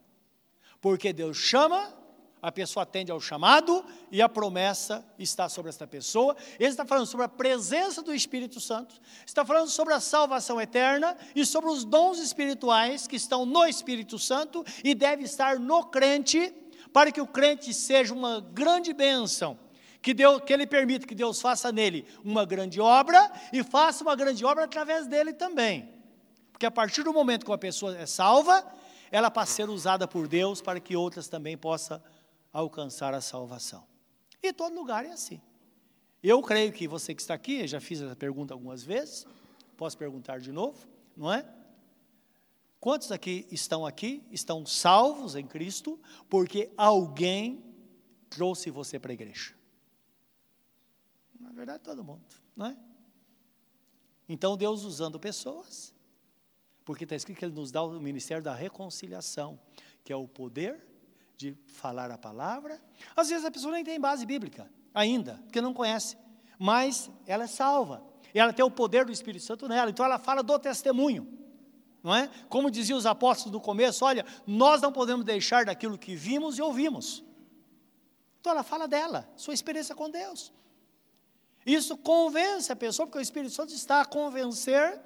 [0.80, 1.94] Porque Deus chama,
[2.40, 6.36] a pessoa atende ao chamado e a promessa está sobre esta pessoa.
[6.58, 8.94] Ele está falando sobre a presença do Espírito Santo,
[9.26, 14.18] está falando sobre a salvação eterna e sobre os dons espirituais que estão no Espírito
[14.18, 16.54] Santo e deve estar no crente,
[16.92, 19.65] para que o crente seja uma grande bênção.
[20.06, 24.14] Que, Deus, que Ele permita que Deus faça nele uma grande obra e faça uma
[24.14, 25.92] grande obra através dele também.
[26.52, 28.64] Porque a partir do momento que uma pessoa é salva,
[29.10, 32.00] ela passa a ser usada por Deus para que outras também possam
[32.52, 33.84] alcançar a salvação.
[34.40, 35.40] E todo lugar é assim.
[36.22, 39.26] Eu creio que você que está aqui, já fiz essa pergunta algumas vezes,
[39.76, 41.44] posso perguntar de novo, não é?
[42.78, 45.98] Quantos aqui estão aqui, estão salvos em Cristo,
[46.30, 47.60] porque alguém
[48.30, 49.56] trouxe você para a igreja?
[51.56, 52.22] Verdade, todo mundo,
[52.54, 52.76] não é?
[54.28, 55.94] Então, Deus usando pessoas,
[56.84, 59.58] porque está escrito que Ele nos dá o ministério da reconciliação,
[60.04, 60.86] que é o poder
[61.34, 62.78] de falar a palavra.
[63.16, 66.18] Às vezes a pessoa nem tem base bíblica ainda, porque não conhece,
[66.58, 68.04] mas ela é salva.
[68.34, 71.26] Ela tem o poder do Espírito Santo nela, então ela fala do testemunho.
[72.02, 72.28] Não é?
[72.50, 76.62] Como diziam os apóstolos do começo, olha, nós não podemos deixar daquilo que vimos e
[76.62, 77.24] ouvimos.
[78.40, 80.52] Então ela fala dela, sua experiência com Deus.
[81.66, 85.00] Isso convence a pessoa, porque o Espírito Santo está a convencer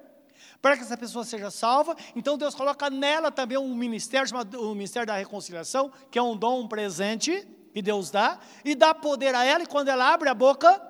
[0.61, 1.95] para que essa pessoa seja salva.
[2.15, 6.37] Então Deus coloca nela também um ministério chamado o ministério da reconciliação, que é um
[6.37, 10.29] dom, um presente que Deus dá, e dá poder a ela, e quando ela abre
[10.29, 10.81] a boca,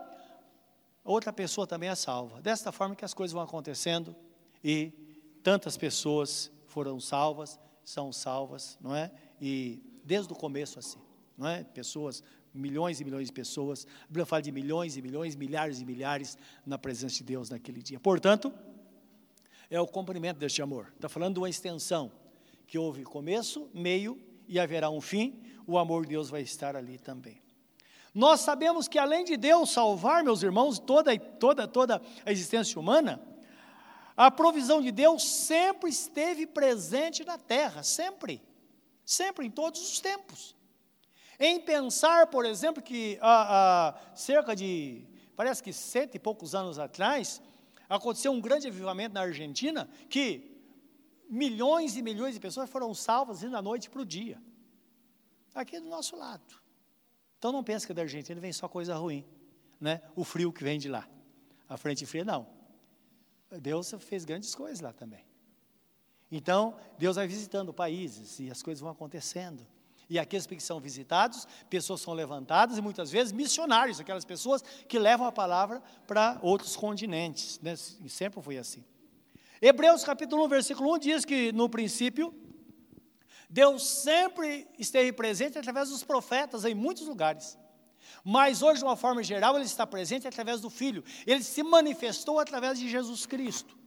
[1.03, 2.41] outra pessoa também é salva.
[2.41, 4.15] Desta forma que as coisas vão acontecendo
[4.63, 4.91] e
[5.43, 9.11] tantas pessoas foram salvas, são salvas, não é?
[9.39, 10.99] E desde o começo assim,
[11.37, 11.63] não é?
[11.63, 13.87] Pessoas milhões e milhões de pessoas.
[14.03, 17.81] A Bíblia fala de milhões e milhões, milhares e milhares na presença de Deus naquele
[17.81, 17.99] dia.
[17.99, 18.53] Portanto,
[19.69, 20.91] é o cumprimento deste amor.
[20.95, 22.11] Está falando de uma extensão,
[22.67, 26.97] que houve começo, meio e haverá um fim, o amor de Deus vai estar ali
[26.97, 27.41] também.
[28.13, 33.21] Nós sabemos que além de Deus salvar, meus irmãos, toda, toda, toda a existência humana,
[34.15, 38.41] a provisão de Deus sempre esteve presente na terra, sempre,
[39.05, 40.55] sempre, em todos os tempos.
[41.41, 46.77] Em pensar, por exemplo, que há, há cerca de, parece que cento e poucos anos
[46.77, 47.41] atrás,
[47.89, 50.63] aconteceu um grande avivamento na Argentina, que
[51.27, 54.39] milhões e milhões de pessoas foram salvas da noite para o dia.
[55.55, 56.61] Aqui do nosso lado.
[57.39, 59.25] Então não pense que da Argentina vem só coisa ruim,
[59.79, 59.99] né?
[60.15, 61.09] O frio que vem de lá.
[61.67, 62.47] A frente fria não.
[63.59, 65.25] Deus fez grandes coisas lá também.
[66.31, 69.65] Então, Deus vai visitando países e as coisas vão acontecendo.
[70.11, 74.99] E aqueles que são visitados, pessoas são levantadas e muitas vezes missionários, aquelas pessoas que
[74.99, 77.57] levam a palavra para outros continentes.
[77.61, 77.77] Né?
[77.77, 78.83] Sempre foi assim.
[79.61, 82.35] Hebreus capítulo 1, versículo 1 diz que no princípio,
[83.49, 87.57] Deus sempre esteve presente através dos profetas em muitos lugares.
[88.21, 91.05] Mas hoje, de uma forma geral, Ele está presente através do Filho.
[91.25, 93.77] Ele se manifestou através de Jesus Cristo.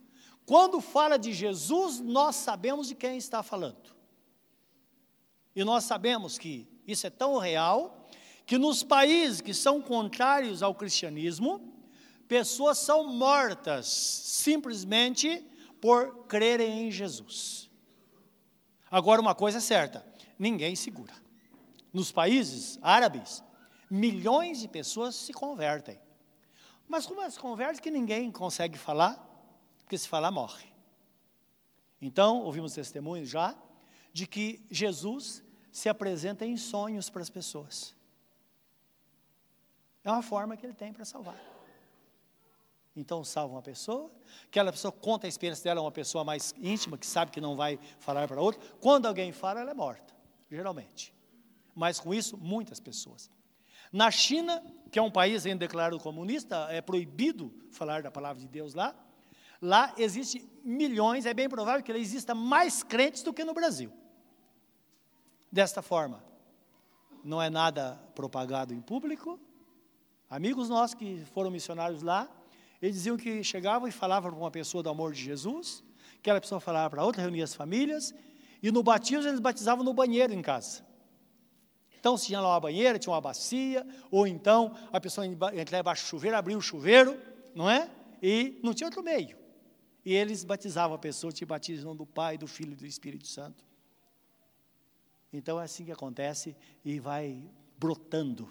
[0.46, 3.94] Quando fala de Jesus, nós sabemos de quem está falando.
[5.54, 8.08] E nós sabemos que isso é tão real
[8.46, 11.72] que nos países que são contrários ao cristianismo,
[12.28, 15.44] pessoas são mortas simplesmente
[15.80, 17.70] por crerem em Jesus.
[18.90, 20.04] Agora, uma coisa é certa:
[20.38, 21.12] ninguém segura.
[21.92, 23.42] Nos países árabes,
[23.88, 26.00] milhões de pessoas se convertem.
[26.88, 29.14] Mas como elas convertem que ninguém consegue falar?
[29.78, 30.66] Porque se falar, morre.
[32.00, 33.56] Então, ouvimos testemunhos já
[34.12, 35.43] de que Jesus
[35.74, 37.96] se apresenta em sonhos para as pessoas.
[40.04, 41.36] É uma forma que ele tem para salvar.
[42.94, 44.08] Então salva uma pessoa,
[44.44, 47.56] aquela pessoa conta a experiência dela a uma pessoa mais íntima, que sabe que não
[47.56, 48.60] vai falar para outra.
[48.80, 50.14] Quando alguém fala, ela é morta,
[50.48, 51.12] geralmente.
[51.74, 53.28] Mas com isso, muitas pessoas.
[53.90, 58.46] Na China, que é um país ainda declarado comunista, é proibido falar da palavra de
[58.46, 58.94] Deus lá.
[59.60, 63.92] Lá existe milhões, é bem provável que exista mais crentes do que no Brasil
[65.54, 66.20] desta forma.
[67.22, 69.38] Não é nada propagado em público.
[70.28, 72.28] Amigos nossos que foram missionários lá,
[72.82, 75.84] eles diziam que chegavam e falavam para uma pessoa do amor de Jesus,
[76.18, 78.12] aquela pessoa falava para outra, reunia as famílias,
[78.60, 80.84] e no batismo eles batizavam no banheiro em casa.
[82.00, 86.04] Então, se tinha lá uma banheira, tinha uma bacia, ou então a pessoa entrar embaixo
[86.04, 87.16] do chuveiro, abria o chuveiro,
[87.54, 87.88] não é?
[88.20, 89.36] E não tinha outro meio.
[90.04, 93.64] E eles batizavam a pessoa, te batizam do Pai, do Filho e do Espírito Santo.
[95.36, 97.42] Então é assim que acontece e vai
[97.76, 98.48] brotando.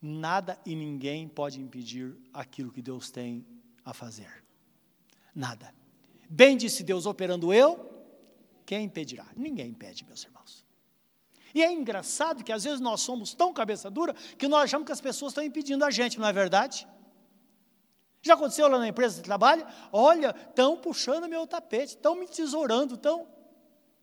[0.00, 3.44] Nada e ninguém pode impedir aquilo que Deus tem
[3.84, 4.30] a fazer.
[5.34, 5.74] Nada.
[6.28, 7.90] Bem disse Deus operando eu,
[8.64, 9.26] quem impedirá?
[9.36, 10.64] Ninguém impede, meus irmãos.
[11.52, 14.92] E é engraçado que às vezes nós somos tão cabeça dura que nós achamos que
[14.92, 16.86] as pessoas estão impedindo a gente, não é verdade?
[18.22, 19.66] Já aconteceu lá na empresa de trabalho?
[19.92, 23.26] Olha, estão puxando meu tapete, estão me tesourando, estão.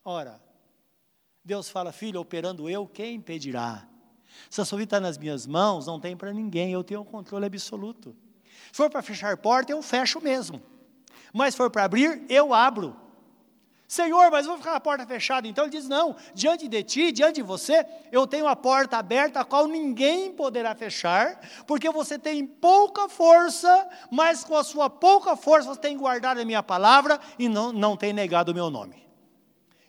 [0.04, 0.46] Ora,
[1.48, 3.88] Deus fala, filho, operando eu, quem impedirá?
[4.50, 7.04] Se a sua vida está nas minhas mãos, não tem para ninguém, eu tenho o
[7.04, 8.14] um controle absoluto.
[8.70, 10.62] Se for para fechar porta, eu fecho mesmo.
[11.32, 12.98] Mas se for para abrir, eu abro.
[13.88, 15.48] Senhor, mas vou ficar a porta fechada.
[15.48, 19.40] Então ele diz: Não, diante de ti, diante de você, eu tenho a porta aberta,
[19.40, 25.38] a qual ninguém poderá fechar, porque você tem pouca força, mas com a sua pouca
[25.38, 29.08] força você tem guardado a minha palavra e não, não tem negado o meu nome.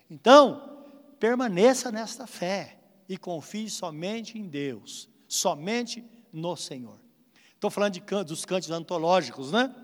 [0.08, 0.77] Então,
[1.18, 2.78] permaneça nesta fé
[3.08, 6.98] e confie somente em Deus, somente no Senhor.
[7.54, 9.74] Estou falando de can dos cantos antológicos, né?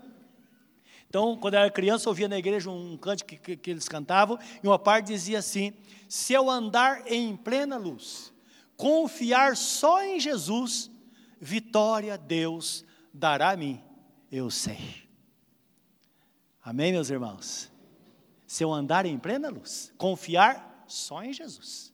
[1.07, 3.87] Então, quando eu era criança, eu ouvia na igreja um canto que, que, que eles
[3.87, 5.73] cantavam, e uma parte dizia assim:
[6.09, 8.33] Se eu andar em plena luz,
[8.75, 10.91] confiar só em Jesus,
[11.39, 13.81] vitória Deus dará a mim,
[14.31, 15.05] eu sei.
[16.61, 17.71] Amém, meus irmãos?
[18.47, 21.93] Se eu andar em plena luz, confiar só em Jesus.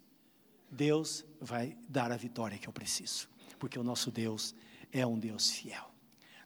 [0.70, 4.56] Deus vai dar a vitória que eu preciso, porque o nosso Deus
[4.92, 5.92] é um Deus fiel.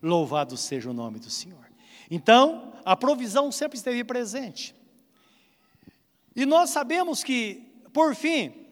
[0.01, 1.69] Louvado seja o nome do Senhor.
[2.09, 4.75] Então, a provisão sempre esteve presente.
[6.35, 8.67] E nós sabemos que, por fim,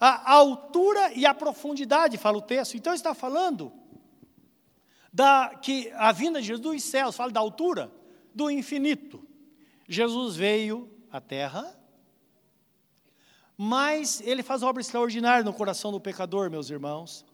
[0.00, 3.72] a altura e a profundidade, fala o texto, então está falando
[5.12, 7.92] da que a vinda de Jesus dos céus, fala da altura
[8.34, 9.24] do infinito.
[9.86, 11.78] Jesus veio à terra
[13.56, 17.24] mas ele faz obra extraordinária no coração do pecador, meus irmãos.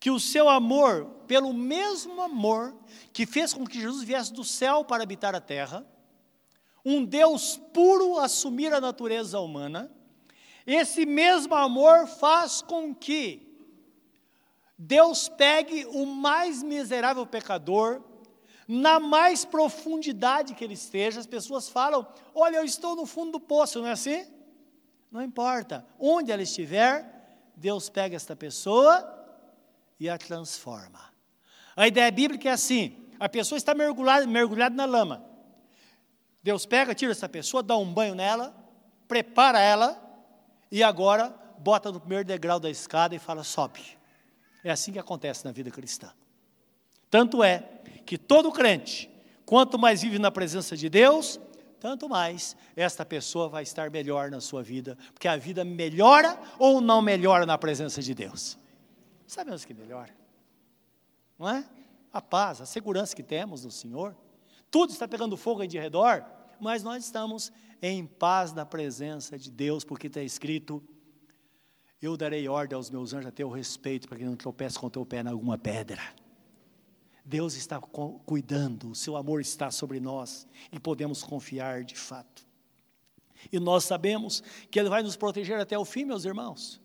[0.00, 2.74] Que o seu amor, pelo mesmo amor
[3.12, 5.86] que fez com que Jesus viesse do céu para habitar a terra,
[6.84, 9.90] um Deus puro assumir a natureza humana,
[10.66, 13.48] esse mesmo amor faz com que
[14.76, 18.02] Deus pegue o mais miserável pecador,
[18.68, 23.40] na mais profundidade que ele esteja, as pessoas falam: Olha, eu estou no fundo do
[23.40, 24.26] poço, não é assim?
[25.10, 25.86] Não importa.
[25.98, 29.14] Onde ela estiver, Deus pega esta pessoa
[29.98, 31.00] e a transforma.
[31.76, 35.24] A ideia bíblica é assim: a pessoa está mergulhada, mergulhada na lama.
[36.42, 38.54] Deus pega, tira essa pessoa, dá um banho nela,
[39.06, 40.00] prepara ela
[40.70, 43.98] e agora bota no primeiro degrau da escada e fala: sobe.
[44.62, 46.12] É assim que acontece na vida cristã.
[47.10, 47.60] Tanto é
[48.04, 49.10] que todo crente,
[49.46, 51.40] quanto mais vive na presença de Deus,
[51.78, 56.80] tanto mais esta pessoa vai estar melhor na sua vida, porque a vida melhora ou
[56.80, 58.58] não melhora na presença de Deus?
[59.26, 60.14] Sabemos que melhora,
[61.38, 61.64] não é?
[62.12, 64.16] A paz, a segurança que temos no Senhor,
[64.70, 66.24] tudo está pegando fogo aí de redor,
[66.60, 70.82] mas nós estamos em paz na presença de Deus, porque está escrito:
[72.00, 74.90] Eu darei ordem aos meus anjos a teu respeito, para que não tropece com o
[74.90, 76.02] teu pé em alguma pedra.
[77.28, 82.48] Deus está cuidando, o seu amor está sobre nós e podemos confiar de fato.
[83.52, 86.80] E nós sabemos que Ele vai nos proteger até o fim, meus irmãos.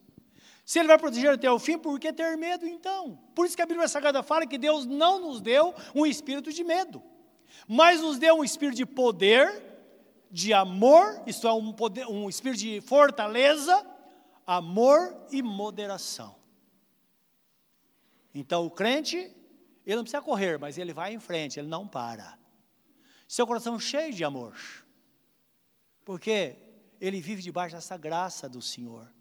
[0.65, 3.17] Se Ele vai proteger até o fim, por que ter medo então?
[3.33, 6.61] Por isso que a Bíblia Sagrada fala que Deus não nos deu um espírito de
[6.61, 7.01] medo,
[7.65, 9.63] mas nos deu um espírito de poder,
[10.29, 13.87] de amor, isto é, um, poder, um espírito de fortaleza,
[14.45, 16.35] amor e moderação.
[18.35, 19.33] Então o crente
[19.85, 22.37] ele não precisa correr, mas ele vai em frente, ele não para.
[23.27, 24.55] Seu coração cheio de amor.
[26.05, 26.55] Porque
[26.99, 29.11] ele vive debaixo dessa graça do Senhor.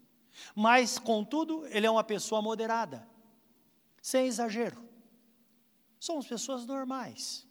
[0.55, 3.07] Mas, contudo, ele é uma pessoa moderada,
[4.01, 4.83] sem exagero.
[5.99, 7.47] Somos pessoas normais.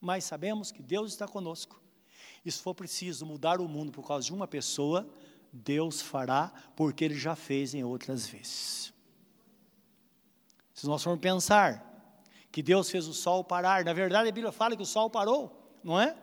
[0.00, 1.80] Mas sabemos que Deus está conosco.
[2.44, 5.08] E se for preciso mudar o mundo por causa de uma pessoa,
[5.52, 8.92] Deus fará, porque Ele já fez em outras vezes.
[10.80, 12.08] Se nós formos pensar
[12.50, 15.78] que Deus fez o sol parar, na verdade a Bíblia fala que o sol parou,
[15.84, 16.16] não é?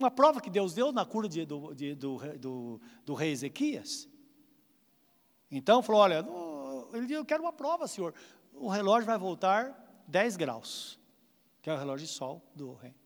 [0.00, 4.08] Uma prova que Deus deu na cura de, do, de, do, do, do, rei Ezequias.
[5.48, 6.26] Então falou: olha,
[6.92, 8.12] ele disse, eu quero uma prova, senhor.
[8.52, 10.98] O relógio vai voltar 10 graus,
[11.62, 12.96] que é o relógio de sol do rei.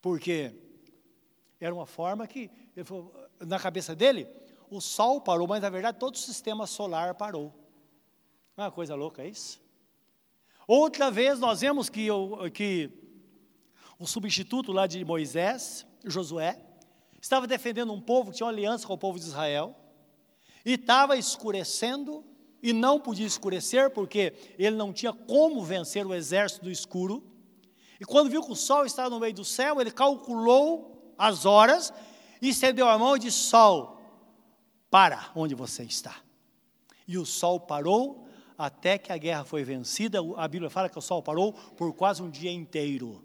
[0.00, 0.54] Porque
[1.58, 2.48] era uma forma que,
[3.40, 4.28] na cabeça dele,
[4.70, 7.63] o sol parou, mas na verdade todo o sistema solar parou.
[8.56, 9.60] Não é uma coisa louca é isso?
[10.66, 12.08] Outra vez nós vemos que,
[12.54, 12.90] que
[13.98, 16.60] o substituto lá de Moisés, Josué,
[17.20, 19.76] estava defendendo um povo que tinha aliança com o povo de Israel,
[20.64, 22.24] e estava escurecendo,
[22.62, 27.22] e não podia escurecer, porque ele não tinha como vencer o exército do escuro.
[28.00, 31.92] E quando viu que o sol estava no meio do céu, ele calculou as horas,
[32.40, 34.00] e estendeu a mão e disse: Sol,
[34.90, 36.16] para onde você está.
[37.06, 38.23] E o sol parou
[38.56, 40.18] até que a guerra foi vencida.
[40.36, 43.24] A Bíblia fala que o sol parou por quase um dia inteiro.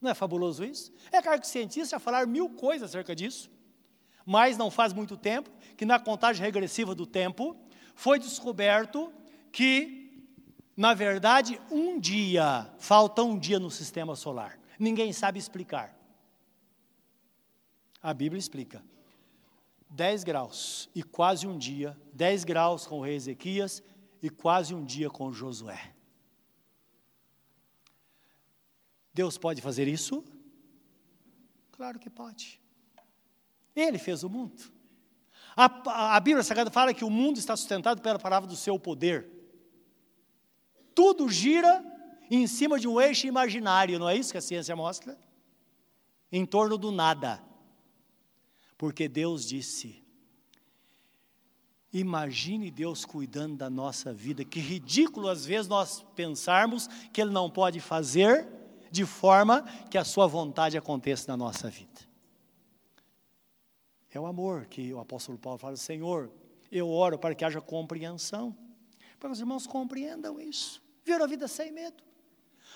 [0.00, 0.92] Não é fabuloso isso?
[1.10, 3.50] É claro que os cientistas já falaram mil coisas acerca disso,
[4.24, 7.56] mas não faz muito tempo que na contagem regressiva do tempo
[7.94, 9.12] foi descoberto
[9.50, 10.24] que,
[10.76, 14.58] na verdade, um dia, falta um dia no sistema solar.
[14.78, 15.96] Ninguém sabe explicar.
[18.00, 18.82] A Bíblia explica.
[19.90, 23.82] 10 graus e quase um dia, 10 graus com o rei Ezequias
[24.22, 25.94] e quase um dia com Josué.
[29.12, 30.24] Deus pode fazer isso?
[31.72, 32.60] Claro que pode.
[33.74, 34.60] Ele fez o mundo.
[35.56, 39.28] A, a, Bíblia Sagrada fala que o mundo está sustentado pela palavra do seu poder.
[40.94, 41.84] Tudo gira
[42.30, 45.18] em cima de um eixo imaginário, não é isso que a ciência mostra?
[46.30, 47.42] Em torno do nada.
[48.76, 50.04] Porque Deus disse:
[51.98, 54.44] Imagine Deus cuidando da nossa vida.
[54.44, 58.46] Que ridículo às vezes nós pensarmos que Ele não pode fazer
[58.90, 62.08] de forma que a Sua vontade aconteça na nossa vida.
[64.10, 66.30] É o amor que o apóstolo Paulo fala: Senhor,
[66.70, 68.56] eu oro para que haja compreensão,
[69.18, 70.82] para que os irmãos compreendam isso.
[71.04, 72.02] Viram a vida sem medo.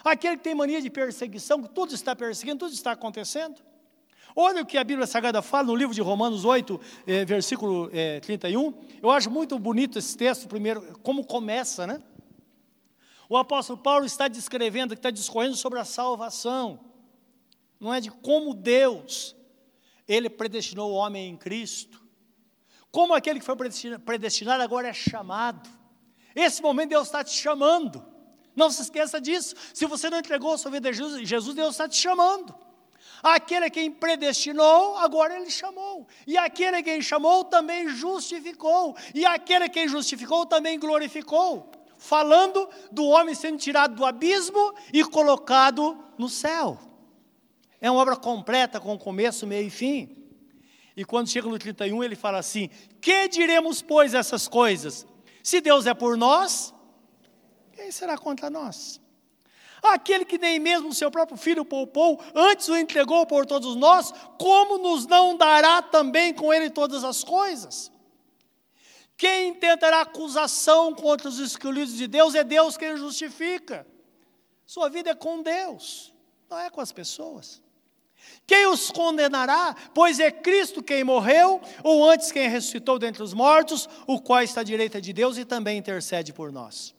[0.05, 3.63] Aquele que tem mania de perseguição, que tudo está perseguindo, tudo está acontecendo.
[4.35, 8.19] Olha o que a Bíblia Sagrada fala no livro de Romanos 8, eh, versículo eh,
[8.21, 8.73] 31.
[9.03, 12.03] Eu acho muito bonito esse texto, primeiro, como começa, né?
[13.29, 16.81] O apóstolo Paulo está descrevendo, está discorrendo sobre a salvação,
[17.79, 19.37] não é de como Deus,
[20.07, 22.03] ele predestinou o homem em Cristo,
[22.91, 23.57] como aquele que foi
[24.05, 25.69] predestinado agora é chamado.
[26.35, 28.05] Esse momento Deus está te chamando,
[28.55, 29.55] não se esqueça disso.
[29.75, 32.55] Se você não entregou a sua vida a Jesus, Jesus Deus está te chamando.
[33.23, 36.09] Aquele quem predestinou, agora ele chamou.
[36.27, 38.97] E aquele quem chamou também justificou.
[39.15, 41.71] E aquele quem justificou também glorificou.
[41.97, 46.81] Falando do homem sendo tirado do abismo e colocado no céu.
[47.81, 50.23] É uma obra completa com começo, meio e fim.
[50.97, 52.71] E quando chega no 31, ele fala assim:
[53.01, 55.07] Que diremos, pois, essas coisas?
[55.43, 56.73] Se Deus é por nós,
[57.73, 59.02] quem será contra nós?
[59.83, 64.79] Aquele que nem mesmo seu próprio filho poupou, antes o entregou por todos nós, como
[64.79, 67.91] nos não dará também com ele todas as coisas?
[69.17, 73.87] Quem tentará acusação contra os escolhidos de Deus é Deus quem justifica.
[74.65, 76.15] Sua vida é com Deus,
[76.49, 77.61] não é com as pessoas.
[78.47, 79.75] Quem os condenará?
[79.93, 84.61] Pois é Cristo quem morreu, ou antes quem ressuscitou dentre os mortos, o qual está
[84.61, 86.95] à direita de Deus e também intercede por nós.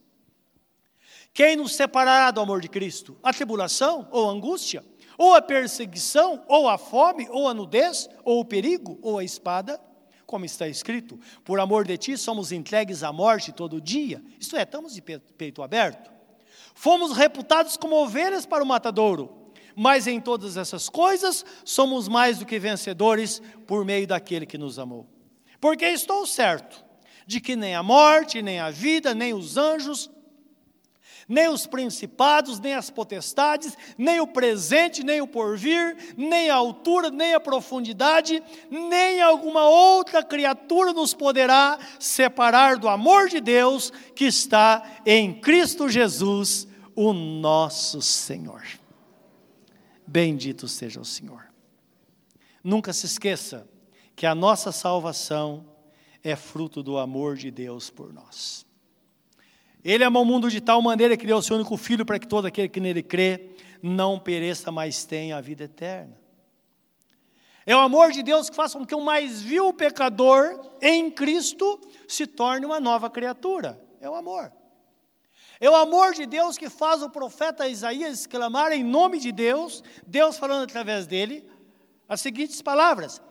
[1.34, 3.18] Quem nos separará do amor de Cristo?
[3.24, 4.86] A tribulação ou a angústia?
[5.18, 6.44] Ou a perseguição?
[6.48, 7.28] Ou a fome?
[7.30, 8.08] Ou a nudez?
[8.24, 9.00] Ou o perigo?
[9.02, 9.82] Ou a espada?
[10.28, 14.24] Como está escrito, por amor de ti somos entregues à morte todo dia.
[14.40, 16.12] Isto é, estamos de peito aberto.
[16.74, 22.46] Fomos reputados como ovelhas para o matadouro, mas em todas essas coisas somos mais do
[22.46, 25.08] que vencedores por meio daquele que nos amou.
[25.60, 26.84] Porque estou certo
[27.28, 30.10] de que nem a morte, nem a vida, nem os anjos,
[31.34, 37.10] nem os principados, nem as potestades, nem o presente, nem o porvir, nem a altura,
[37.10, 44.26] nem a profundidade, nem alguma outra criatura nos poderá separar do amor de Deus que
[44.26, 48.64] está em Cristo Jesus, o nosso Senhor.
[50.06, 51.52] Bendito seja o Senhor.
[52.64, 53.68] Nunca se esqueça
[54.16, 55.66] que a nossa salvação
[56.24, 58.64] é fruto do amor de Deus por nós.
[59.84, 62.28] Ele amou o mundo de tal maneira que deu o seu único filho para que
[62.28, 63.50] todo aquele que nele crê
[63.82, 66.18] não pereça, mas tenha a vida eterna.
[67.66, 71.80] É o amor de Deus que faz com que o mais vil pecador em Cristo
[72.08, 73.82] se torne uma nova criatura.
[74.02, 74.52] É o amor.
[75.60, 79.82] É o amor de Deus que faz o profeta Isaías exclamar em nome de Deus,
[80.06, 81.48] Deus falando através dele,
[82.08, 83.22] as seguintes palavras: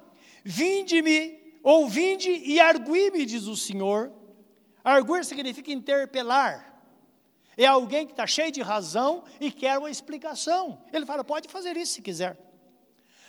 [0.43, 4.11] Vinde-me, ou vinde e argui-me, diz o Senhor,
[4.85, 6.73] Arguir significa interpelar.
[7.57, 10.83] É alguém que está cheio de razão e quer uma explicação.
[10.93, 12.39] Ele fala: pode fazer isso se quiser.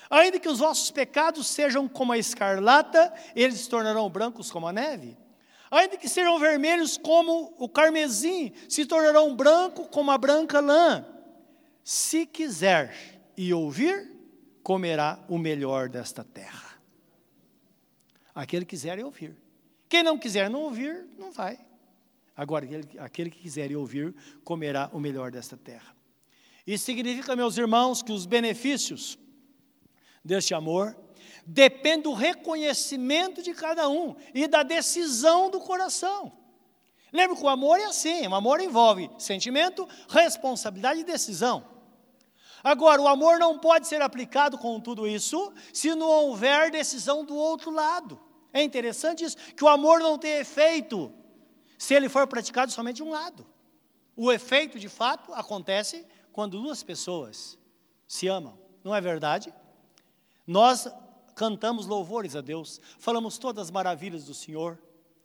[0.10, 4.74] Ainda que os vossos pecados sejam como a escarlata, eles se tornarão brancos como a
[4.74, 5.18] neve.
[5.72, 11.04] Ainda que sejam vermelhos como o carmesim, se tornarão branco como a branca lã.
[11.84, 12.95] Se quiser
[13.36, 14.12] e ouvir,
[14.62, 16.80] comerá o melhor desta terra.
[18.36, 19.36] Aquele que quiser e ouvir.
[19.94, 21.60] Quem não quiser não ouvir, não vai.
[22.36, 22.66] Agora,
[22.98, 24.12] aquele, que quiser ouvir,
[24.44, 25.96] comerá o melhor desta terra.
[26.66, 29.20] Isso significa, meus irmãos, que os benefícios
[30.26, 30.98] deste amor
[31.46, 36.36] dependem do reconhecimento de cada um e da decisão do coração.
[37.12, 41.68] Lembra que o amor é assim: o amor envolve sentimento, responsabilidade e decisão.
[42.64, 47.36] Agora, o amor não pode ser aplicado com tudo isso se não houver decisão do
[47.36, 48.23] outro lado.
[48.54, 51.12] É interessante isso, que o amor não tem efeito
[51.78, 53.45] se ele for praticado somente de um lado.
[54.16, 57.58] O efeito, de fato, acontece quando duas pessoas
[58.08, 59.51] se amam, não é verdade?
[60.45, 60.88] Nós
[61.36, 64.80] cantamos louvores a Deus, falamos todas as maravilhas do Senhor,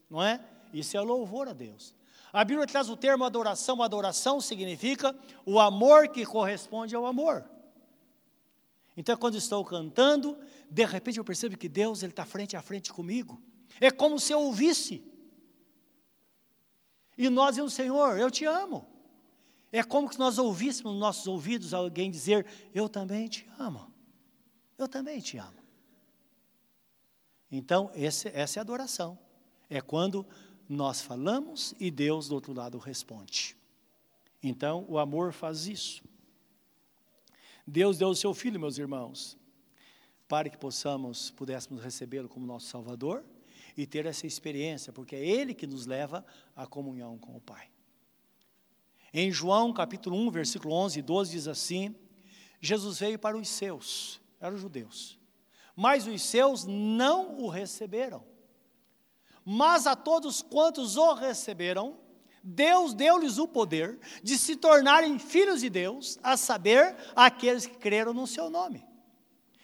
[0.08, 0.40] não é?
[0.72, 1.94] Isso é louvor a Deus.
[2.32, 5.14] A Bíblia traz o termo adoração, adoração significa
[5.44, 7.44] o amor que corresponde ao amor.
[8.98, 10.36] Então, quando estou cantando,
[10.68, 13.40] de repente eu percebo que Deus está frente a frente comigo.
[13.80, 15.04] É como se eu ouvisse.
[17.16, 18.84] E nós o Senhor, eu te amo.
[19.70, 22.44] É como se nós ouvíssemos nos nossos ouvidos alguém dizer:
[22.74, 23.88] Eu também te amo.
[24.76, 25.62] Eu também te amo.
[27.52, 29.16] Então, esse, essa é a adoração.
[29.70, 30.26] É quando
[30.68, 33.56] nós falamos e Deus do outro lado responde.
[34.42, 36.02] Então, o amor faz isso.
[37.68, 39.36] Deus deu o seu filho, meus irmãos,
[40.26, 43.22] para que possamos, pudéssemos recebê-lo como nosso Salvador
[43.76, 46.24] e ter essa experiência, porque é Ele que nos leva
[46.56, 47.68] à comunhão com o Pai.
[49.12, 51.94] Em João capítulo 1, versículo 11 e 12 diz assim:
[52.58, 55.18] Jesus veio para os seus, eram os judeus,
[55.76, 58.24] mas os seus não o receberam.
[59.44, 61.98] Mas a todos quantos o receberam,
[62.42, 68.12] Deus deu-lhes o poder de se tornarem filhos de Deus, a saber, aqueles que creram
[68.12, 68.86] no seu nome.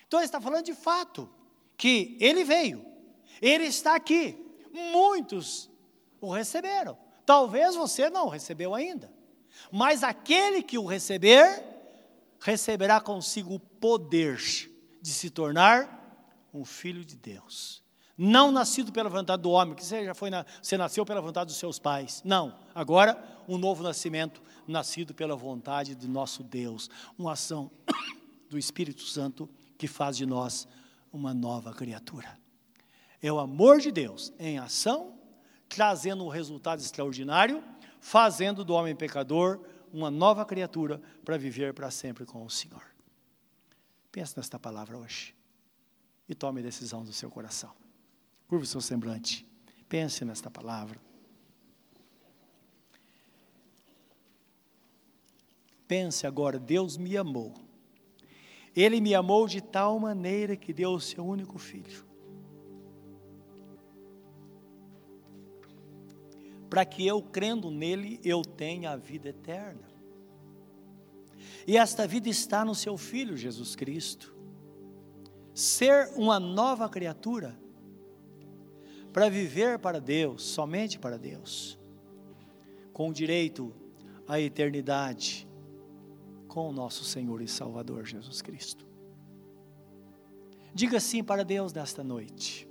[0.07, 1.31] Então ele está falando de fato
[1.77, 2.85] que ele veio,
[3.41, 4.39] ele está aqui.
[4.73, 5.71] Muitos
[6.21, 6.99] o receberam.
[7.25, 9.13] Talvez você não recebeu ainda,
[9.71, 11.63] mas aquele que o receber,
[12.41, 14.37] receberá consigo o poder
[15.01, 16.03] de se tornar
[16.53, 17.84] um filho de Deus
[18.17, 21.49] não nascido pela vontade do homem, que você já foi na, você nasceu pela vontade
[21.49, 22.23] dos seus pais.
[22.25, 22.55] Não.
[22.75, 26.89] Agora, um novo nascimento, nascido pela vontade de nosso Deus,
[27.19, 27.71] uma ação
[28.49, 30.69] do Espírito Santo que faz de nós
[31.13, 32.39] uma nova criatura.
[33.21, 35.19] É o amor de Deus em ação,
[35.69, 37.63] trazendo um resultado extraordinário,
[38.01, 39.61] fazendo do homem pecador
[39.93, 42.83] uma nova criatura para viver para sempre com o Senhor.
[44.13, 45.35] Pense nesta palavra hoje
[46.29, 47.84] e tome decisão do seu coração.
[48.55, 49.45] Curva o seu semblante.
[49.89, 51.01] Pense nesta palavra.
[55.89, 57.53] Pense agora, Deus me amou.
[58.77, 62.07] Ele me amou de tal maneira que deu o seu único filho.
[66.71, 69.89] Para que eu, crendo nele, eu tenha a vida eterna.
[71.67, 74.33] E esta vida está no seu filho Jesus Cristo.
[75.53, 77.64] Ser uma nova criatura
[79.15, 81.79] para viver para Deus, somente para Deus,
[82.93, 83.73] com direito
[84.27, 85.47] à eternidade
[86.49, 88.85] com o nosso Senhor e Salvador Jesus Cristo.
[90.75, 92.69] Diga sim para Deus nesta noite.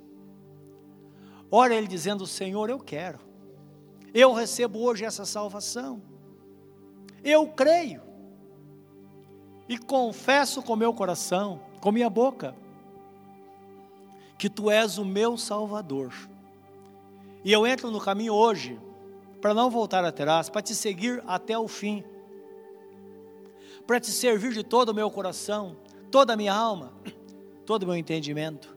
[1.50, 3.20] Ora Ele dizendo: Senhor, eu quero,
[4.12, 6.02] eu recebo hoje essa salvação,
[7.24, 8.02] eu creio
[9.66, 12.54] e confesso com meu coração, com minha boca,
[14.38, 16.12] que Tu és o meu Salvador
[17.44, 18.80] e eu entro no caminho hoje,
[19.40, 22.02] para não voltar atrás, para te seguir até o fim,
[23.86, 25.76] para te servir de todo o meu coração,
[26.10, 26.94] toda a minha alma,
[27.66, 28.74] todo o meu entendimento,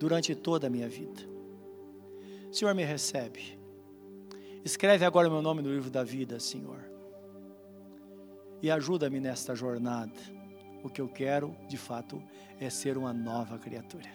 [0.00, 1.22] durante toda a minha vida.
[2.50, 3.56] Senhor, me recebe.
[4.64, 6.84] Escreve agora o meu nome no livro da vida, Senhor.
[8.60, 10.12] E ajuda-me nesta jornada.
[10.82, 12.20] O que eu quero, de fato,
[12.58, 14.08] é ser uma nova criatura.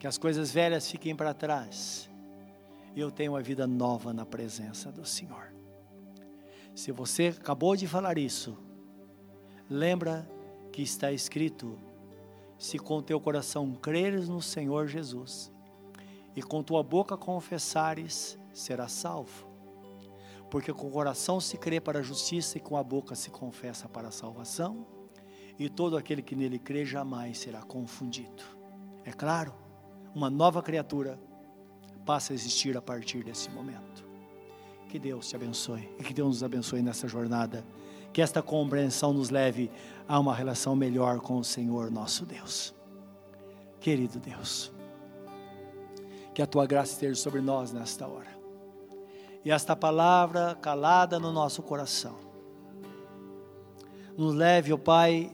[0.00, 2.07] Que as coisas velhas fiquem para trás
[2.96, 5.52] eu tenho uma vida nova na presença do Senhor.
[6.74, 8.56] Se você acabou de falar isso,
[9.68, 10.28] lembra
[10.72, 11.78] que está escrito:
[12.58, 15.52] se com teu coração creres no Senhor Jesus
[16.34, 19.48] e com tua boca confessares, serás salvo.
[20.50, 23.88] Porque com o coração se crê para a justiça e com a boca se confessa
[23.88, 24.86] para a salvação,
[25.58, 28.44] e todo aquele que nele crê jamais será confundido.
[29.04, 29.52] É claro,
[30.14, 31.18] uma nova criatura
[32.08, 34.02] passa a existir a partir desse momento.
[34.88, 37.62] Que Deus te abençoe e que Deus nos abençoe nessa jornada.
[38.14, 39.70] Que esta compreensão nos leve
[40.08, 42.74] a uma relação melhor com o Senhor nosso Deus.
[43.78, 44.72] Querido Deus,
[46.32, 48.38] que a tua graça esteja sobre nós nesta hora.
[49.44, 52.16] E esta palavra calada no nosso coração
[54.16, 55.30] nos leve, ó oh Pai,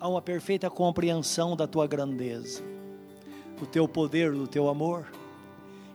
[0.00, 2.62] a uma perfeita compreensão da tua grandeza,
[3.60, 5.06] do teu poder, do teu amor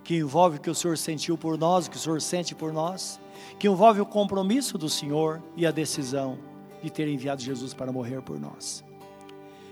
[0.10, 2.74] que envolve o que o Senhor sentiu por nós, o que o Senhor sente por
[2.74, 3.20] nós,
[3.60, 6.40] que envolve o compromisso do Senhor e a decisão
[6.82, 8.84] de ter enviado Jesus para morrer por nós.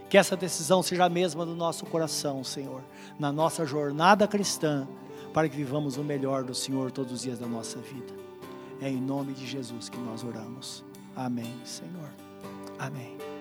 [0.08, 2.84] Que essa decisão seja a mesma do nosso coração, Senhor,
[3.18, 4.88] na nossa jornada cristã,
[5.34, 8.14] para que vivamos o melhor do Senhor todos os dias da nossa vida.
[8.80, 10.86] É em nome de Jesus que nós oramos.
[11.16, 12.14] Amém, Senhor.
[12.78, 13.37] Amém.